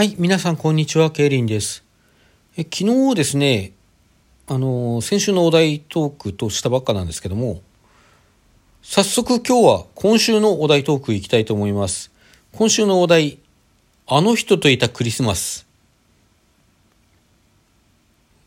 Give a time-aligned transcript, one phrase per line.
[0.00, 1.84] はい、皆さんこんにちは、ケイリンです。
[2.56, 3.72] え昨日ですね、
[4.46, 7.60] あの、先週のお題トークとしたばっかなんですけども、
[8.80, 12.10] 早速今日は今週のお題トーク行きたいと思います。
[12.52, 13.40] 今週のお題、
[14.06, 15.66] あの人といたクリスマス。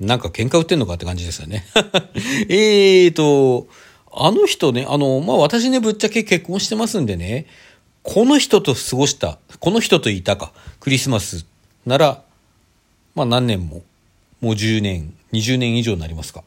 [0.00, 1.66] なんか喧嘩売ってんのかって感じですよね。
[2.48, 3.66] えーと、
[4.14, 7.44] あの人ね、あの、まあ、私ね、ぶっちゃけ結婚してますんでね、
[8.04, 11.46] この人と過ごした、この人といたか、クリスマス
[11.86, 12.22] なら、
[13.14, 13.82] まあ何年も、
[14.42, 16.44] もう10年、20年以上になりますか、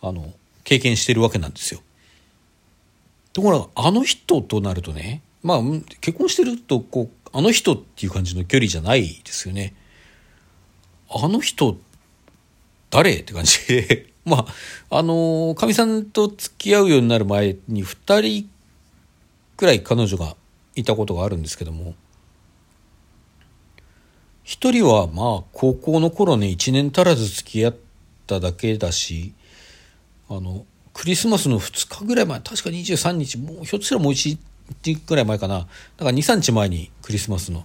[0.00, 1.80] あの、経験してるわけなんですよ。
[3.32, 5.60] ところが、あの人となるとね、まあ、
[6.00, 9.74] 結婚してると、こう、あの人っていう感じの距離じゃないですよね。
[11.10, 11.76] あの人、
[12.90, 14.46] 誰って感じで、 ま
[14.90, 18.48] あ、あの、かみさんと付き合うようになる前に2人
[19.56, 20.36] くらい彼女が
[20.74, 21.94] いたことがあるんですけども、
[24.42, 27.76] 一人はまあ高校の頃ね1年足らず付き合っ
[28.26, 29.32] ただけだし
[30.28, 34.38] あのクリスマスの2日ぐらい前確か23日もうひょっとしたらもう1
[34.84, 35.60] 日ぐらい前かな。
[35.60, 37.64] だから23日前にクリスマスの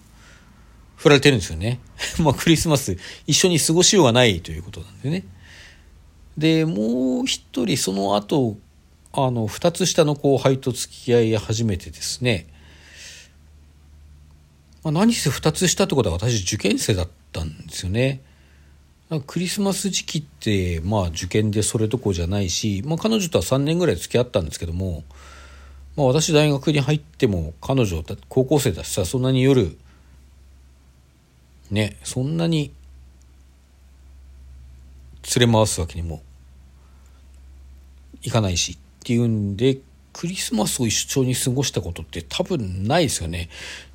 [0.96, 1.80] 振られてるんですよね。
[2.22, 5.26] まあクリスマス一緒に過ごしようがないということなんでね。
[6.38, 8.58] でもう一人その後
[9.12, 12.48] あの2つ下の後輩と付き合い始めてですね
[14.86, 18.22] まあ、何せ2つ下ってことは私受験生だったんですよね。
[19.26, 25.04] クリスマス時期ってまあ受験でそれどころじゃないし、まあ、彼女とは3年ぐらい付き合ったんですけども、
[25.96, 29.76] まあ、私大学に入っても彼女高校生だしさそんなに夜
[31.72, 32.72] ねそんなに
[35.36, 36.22] 連れ回すわけにも
[38.22, 39.80] いかないしっていうんで
[40.14, 43.50] クリスマスを一緒に過ごしたことって多分ないですよね。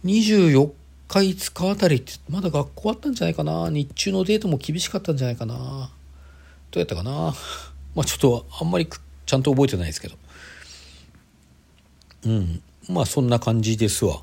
[0.05, 0.80] 24
[1.19, 3.69] 日5日あたりってまだ学校あったんじゃないかな。
[3.69, 5.91] 日中のデートも厳しかったんじゃないかな。
[6.71, 7.35] どうやったかな。
[7.97, 8.89] まあちょっとあんまり
[9.27, 10.17] ちゃんと覚えてないですけど。
[12.27, 12.63] うん。
[12.89, 14.23] まあそんな感じですわ。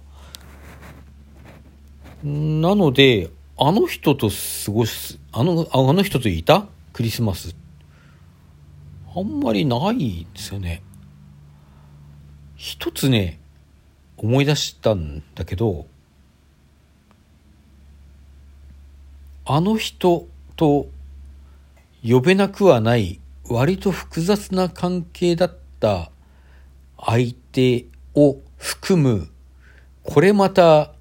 [2.24, 6.68] なのであの人と過ごすあのあの人といた？
[6.94, 7.54] クリスマス。
[9.14, 10.84] あんまりないですよね。
[12.56, 13.40] 一つね
[14.18, 15.86] 思い出したんだけど
[19.50, 20.28] あの人
[20.58, 20.90] と
[22.06, 26.12] 呼べなくはない割と複雑な関係だった
[27.00, 29.30] 相手を含む
[30.04, 30.92] これまた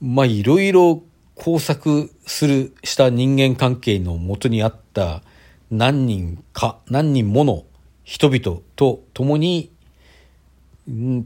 [0.00, 1.04] まあいろいろ
[1.36, 5.22] 工作するした人間関係のもとにあった
[5.70, 7.62] 何人か何人もの
[8.02, 9.70] 人々と共に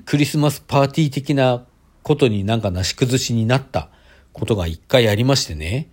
[0.05, 1.65] クリスマスパーティー的な
[2.03, 3.89] ことになんかなし崩しになった。
[4.33, 5.91] ことが一回ありましてね。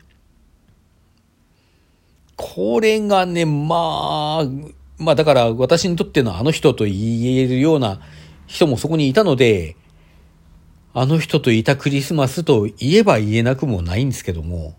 [2.35, 4.45] これがね、まあ、
[4.97, 7.99] まあだから私にとってのあの人と言えるような
[8.47, 9.75] 人もそこにいたので、
[10.93, 14.75] あの人といたクリスマスと言えば言えなくもないんですけども、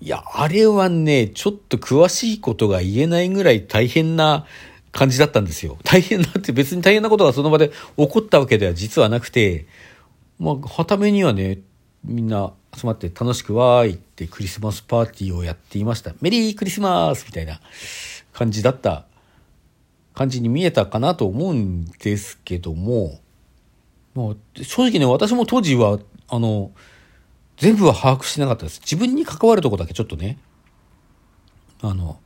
[0.00, 4.46] いや、あれはね、ちょっと詳しいことが言えないぐらい大変な
[4.92, 5.76] 感じだったんですよ。
[5.82, 9.66] 大変だって別に大変なことがその場で起こったわけでは実はなくて、
[10.38, 11.58] まあ、はためにはね、
[12.04, 16.14] みんな集まって楽しくわーいってクリスマスパーティーをやっていました。
[16.20, 17.60] メリークリスマスみたいな
[18.32, 19.04] 感じだった
[20.14, 23.20] 感じに見えたかなと思うんですけども、
[24.14, 25.98] まあ、正直ね、私も当時は、
[26.28, 26.72] あの、
[27.56, 28.80] 全部は把握してなかったです。
[28.80, 30.38] 自分に関わるとこだけちょっとね、
[31.82, 32.18] あの、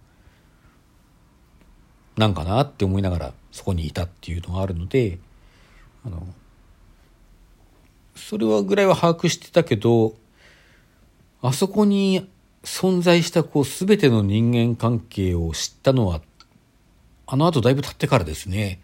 [2.17, 5.19] なんかなって思いながらそこにいたっていうのがあるので、
[6.05, 6.27] あの、
[8.15, 10.15] それはぐらいは把握してたけど、
[11.41, 12.29] あそこに
[12.63, 16.21] 存在したこう全ての人間関係を知ったのは、
[17.27, 18.81] あの後だいぶ経ってからですね。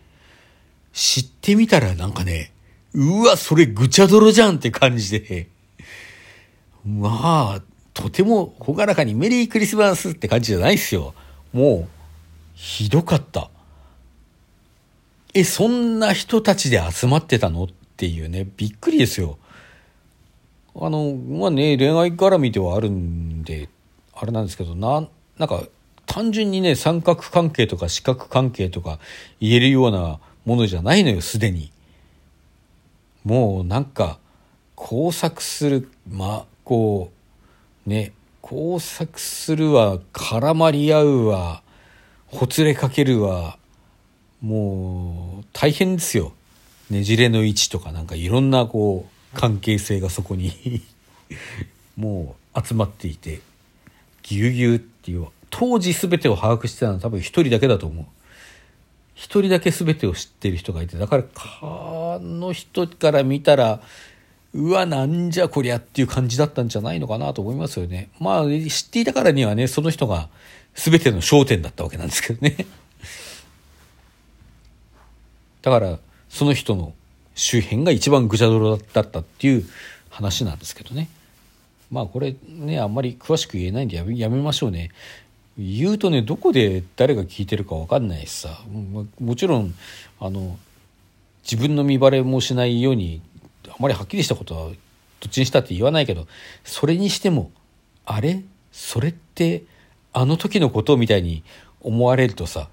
[0.93, 2.53] 知ってみたらなんかね、
[2.95, 5.49] うわ、それぐちゃ泥じゃんって感じで、
[6.85, 11.15] まあ、とても朗らかにメリークリスマスって感じじゃないですよ。
[11.53, 11.89] もう、
[12.55, 13.51] ひどかった。
[15.35, 19.39] え、そんな人たちで集まってたのっていうね、びっくりですよ。
[20.77, 23.69] あの、まあね、恋愛絡みではあるんで、
[24.15, 25.65] あれなんですけど、な、なんか、
[26.07, 29.01] 単純にね、三角関係とか四角関係とか
[29.41, 31.73] 言えるようなものじゃないのよ、すでに。
[33.25, 34.21] もうなんか、
[34.77, 37.11] 工作する、まあ、こ
[37.85, 38.13] う、ね、
[38.43, 41.65] 工作するわ、絡まり合うわ、
[42.29, 43.59] ほつれかけるわ、
[44.41, 46.33] もう、大変ですよ。
[46.91, 50.83] ねじれの位置とかなんかいろんなこう、関係性がそこに
[51.97, 53.41] もう集まっていて
[54.23, 58.07] ぎゅうぎゅうっていう当時全てを把握してたのは多分一人だけだと思う。
[59.15, 61.25] 一人だけ全てを知ってる人がいてだから
[61.61, 63.81] あの人から見たら
[64.55, 68.11] うわなんじゃこりゃっていう感じだったんじゃないのかなと思いますよね。
[68.21, 70.29] まあ知っていたからにはねその人が
[70.75, 72.65] 全ての焦点だったわけなんですけどね。
[75.63, 76.93] だからその人の
[77.35, 79.65] 周辺が一番ぐちゃ泥だったっていう
[80.11, 81.09] 話なんですけどね。
[81.91, 84.91] まあこれねあんまり詳しく言えないんでやめやめましょうね。
[85.57, 88.61] 言うとねどこで誰が聞いてるか分かんないしさ。
[89.21, 89.75] もちろん
[90.21, 90.59] あの
[91.43, 93.23] 自分の見バレもしないように
[93.69, 94.73] あまりはっきりしたことはど
[95.27, 96.27] っちにしたって言わないけど
[96.65, 97.51] それにしても
[98.05, 98.43] あれ？
[98.71, 99.63] それって
[100.13, 101.43] あの時のことみたいに
[101.81, 102.69] 思われるとさ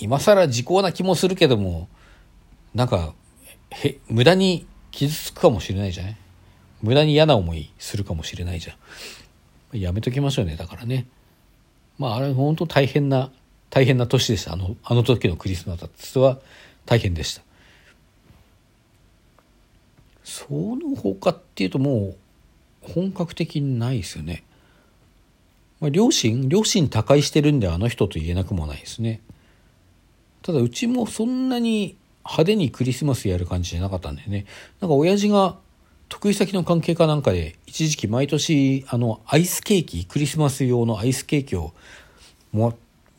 [0.00, 1.88] 今更時効な気もするけども
[2.74, 3.14] なんか
[3.70, 6.16] へ無駄に傷つくかもしれないじゃない？
[6.82, 8.74] 無駄に嫌な思いするかもしれないじゃ
[9.76, 9.78] ん。
[9.78, 11.06] やめときましょうねだからね。
[11.98, 13.30] まああれ本当大変な
[13.70, 14.52] 大変な年でした。
[14.52, 16.38] あのあの時のクリスマスは
[16.84, 17.42] 大変でした。
[20.24, 22.14] その他っていうとも
[22.86, 24.44] う本格的にないですよね、
[25.80, 26.48] まあ、両親？
[26.48, 29.20] 両親他界してるんであの人と言えなくもないですね。
[30.42, 34.46] ただうちもそんなに派手にクリスマスやる感じじゃなかったんだよね。
[34.80, 35.56] なんか親父が
[36.08, 41.72] 得意先の関係かなんかで一時期毎年あのアイスケーキクリスマス用のアイスケーキを
[42.52, 42.76] も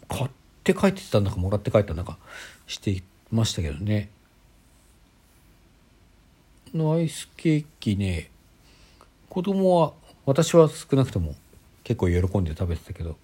[0.08, 0.30] 買っ
[0.64, 2.18] て帰ってたんだかもらって帰ったんだか
[2.68, 4.10] してましたけどね。
[6.74, 8.30] のアイスケーキね
[9.30, 9.94] 子供は
[10.26, 11.36] 私は少なくとも
[11.84, 13.18] 結構喜んで食べてたけど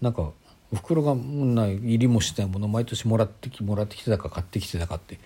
[0.00, 0.30] なんか
[0.72, 5.18] おふくろがな入りもしてないもの毎年もらってきもらってきてたか買ってきてたかって。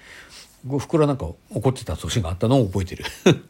[0.68, 3.04] おふくろなんか怒ってた年があったのを覚えてる。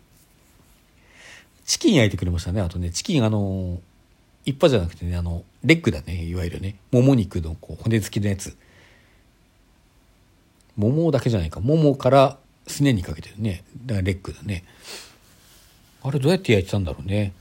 [1.64, 2.91] チキン焼いてくれましたねあとね。
[2.91, 3.81] チキンあの
[4.44, 6.76] 一派じゃなくてねあのレッグだねいわゆるね。
[6.91, 8.56] もも肉のこう骨付きのやつ。
[10.76, 11.61] 桃だけじゃないか。
[11.61, 13.62] 桃からすねにかけてるね。
[13.87, 14.64] だからレッグだね。
[16.02, 17.32] あれどうやって焼いてたんだろうね。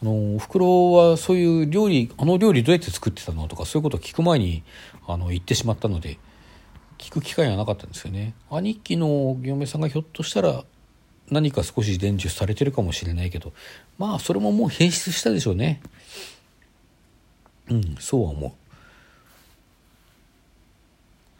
[0.00, 4.62] あのおふくろはそういう料理あの料理どうやって作ってたのとかそういうことを聞く前に
[5.06, 6.18] あの言ってしまったので
[6.98, 8.34] 聞く機会がなかったんですよね。
[8.50, 10.64] 兄貴の嫁さんがひょっとしたら
[11.30, 13.52] 何か少し伝授されてるかもしれないけど
[13.98, 15.80] まあそれももう変質したでしょうね。
[17.70, 18.52] うんそうは思う。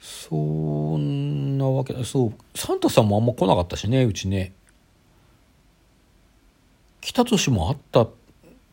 [0.00, 4.52] そんなわけだそうサンタさんもあんま来なかったしねうちね。
[7.00, 8.08] 来た年もあった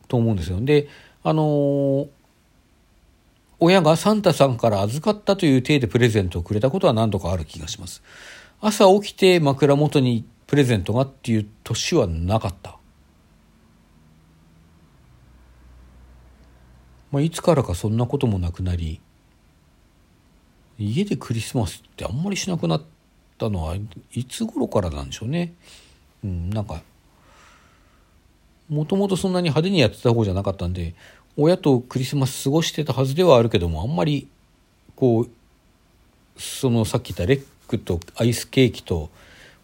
[0.08, 0.60] と思うんですよ。
[0.60, 0.88] で
[1.22, 2.08] あのー、
[3.58, 8.02] 親がサンタさんから預かったという体でプレゼントをくれたことは何度かある気がします。
[8.60, 12.76] 朝起きて枕元にプレゼントがっていう年はなかった。
[17.10, 19.00] まあ、いつからかそんなこともなくなり
[20.78, 22.82] 家でクリスマスってあんまりしなくなっ
[23.38, 23.76] たのは
[24.12, 25.54] いつ頃からなんでしょうね。
[26.22, 26.82] うん、なんか
[28.68, 30.94] もともとそんなに派手にやってた方じゃなかったんで
[31.36, 34.28] 親とクリスマス過ごしてたはずではあるけどもあんまり
[34.96, 35.30] こう
[36.38, 39.10] そのさっき言ったレックとアイスケーキと、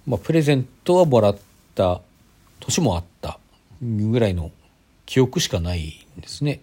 [0.07, 1.37] まあ、プレゼントはもらっ
[1.75, 2.01] た
[2.61, 3.39] 年もあった
[3.83, 4.51] ぐらいの
[5.07, 6.61] 記憶しかないんですね。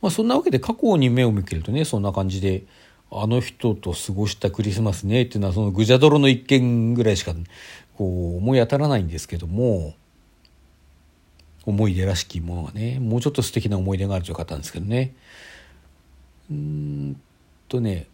[0.00, 2.64] まあ、そんなわけで過去に目を向けるとねそんな感じで
[3.10, 7.32] あの人と過ごしたクリスマスねっていうのはそのぐじゃ泥の一件ぐらいしか
[7.96, 9.94] こう思い当たらないんですけども
[11.66, 15.14] 思い出らしきものがねもうちょっと素敵な思い出があるとよかったんですけどね。
[16.50, 17.20] うん
[17.68, 18.06] とね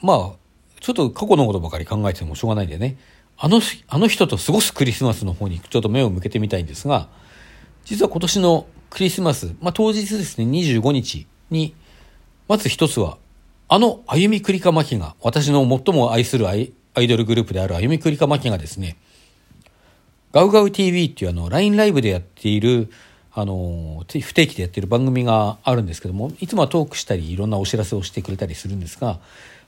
[0.00, 0.32] まあ
[0.80, 2.96] ちょっと過去のことばかり考えててもしょうがないんでね。
[3.36, 7.08] あのあの人と過ごすクリスマスの方にちょっと目を向けてみたいんですが
[7.84, 11.74] 実は今年のクリスマス、まあ、当日ですね25日に、
[12.48, 13.18] まず一つは、
[13.68, 18.96] あの、あゆみくりかまきが、私の最も愛するアイドルグループであるあゆみくりかまきがですね、
[20.34, 22.90] ガウガウ TV っていうあの、LINE ライブでやっている、
[23.32, 29.20] あの、不定期でやってる番組があるんですけども、いつもはトークしたり、いろんなお知らせをしてくれたりするんですが、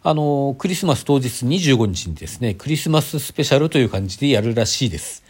[0.03, 5.23] あの、クリスマス当日25日にですね、クリスマススペシャルという感じでやるらしいです。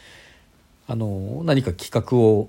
[0.88, 2.48] あの、何か企画を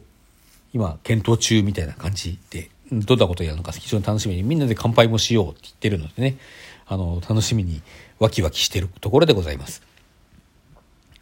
[0.74, 6.38] 今検討中みたいな感じでどんなことやるのか非常に楽しみにみんなで乾杯もしようって言ってるのでね
[6.86, 7.82] あの楽しみに
[8.20, 9.87] ワキワキしてるところでございます。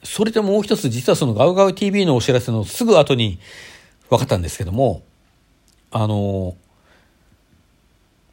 [0.05, 3.39] それでもう一つ実はそのガウガウ TV のお知らせのすぐ後に
[4.09, 5.03] 分かったんですけども
[5.91, 6.55] あの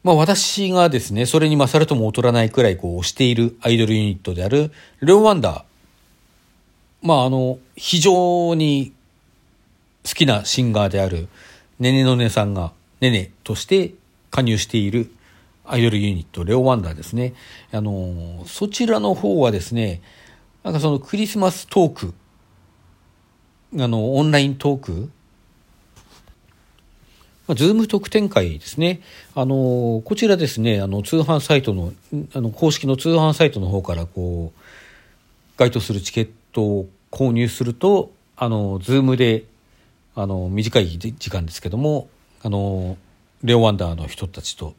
[0.03, 5.63] まあ私がですねそれに勝るとも劣らないくらいこう推しているアイドルユニットであるレオワンダー
[7.03, 8.93] まああの、非常に
[10.05, 11.27] 好きなシンガーである
[11.79, 13.93] ねねのねさんがねねとして
[14.31, 15.11] 加入している
[15.65, 17.33] アイドルユニットレオワンダーですね。
[17.71, 20.01] あの、そちらの方はですね、
[20.63, 22.13] なんかそのクリスマストーク、
[23.79, 25.09] あの、オンライントーク、
[27.47, 29.01] まあ、 Zoom 特典会ですね。
[29.35, 31.91] あの、こちらですね、あの、通販サイトの、
[32.33, 34.59] あの、公式の通販サイトの方からこう、
[35.57, 39.43] 該当するチケットを購入すると、あの、 Zoom で、
[40.15, 42.07] あの、短い時間ですけども、
[42.41, 42.97] あの、
[43.43, 44.75] レオワンダーの人たちと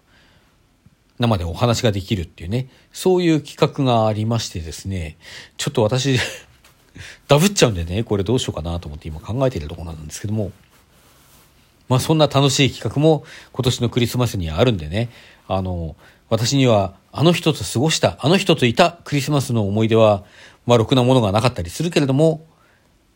[1.19, 5.17] 生でお話ができるっていうね、そういう企画がありましてですね、
[5.57, 6.19] ちょっと私
[7.29, 10.53] ダブっちゃうんでね、これどうしようかなと思って今考えているところなんですけども、
[11.89, 15.11] まあそんな楽しい企画も今年のクリスマスにはあるんでね、
[15.47, 15.97] あの、
[16.31, 20.25] 私にはあの人と過ごした、あの人といたクリスマスの思い出は、
[20.67, 22.47] まあろくなものがなかったりするけれども、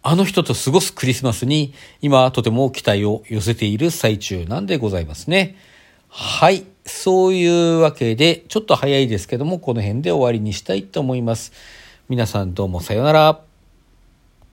[0.02, 5.56] あの人と過ごすクリスマスに今とても期待を寄せている最中なんでございますね。
[6.08, 6.64] はい。
[6.88, 11.52] そういうわけで、ちょっと早いですけども、この辺で終わりにしたいと思います。
[12.08, 13.47] 皆さんどうもさようなら。